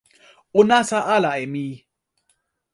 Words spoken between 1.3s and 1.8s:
e mi!